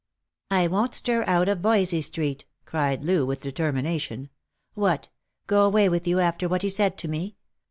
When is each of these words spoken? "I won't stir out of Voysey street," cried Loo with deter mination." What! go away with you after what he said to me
"I 0.49 0.65
won't 0.65 0.95
stir 0.95 1.23
out 1.27 1.47
of 1.47 1.59
Voysey 1.59 2.01
street," 2.01 2.45
cried 2.65 3.05
Loo 3.05 3.23
with 3.23 3.41
deter 3.41 3.71
mination." 3.71 4.29
What! 4.83 5.09
go 5.45 5.63
away 5.63 5.89
with 5.89 6.07
you 6.07 6.19
after 6.19 6.49
what 6.49 6.63
he 6.63 6.69
said 6.69 6.97
to 6.97 7.07
me 7.07 7.35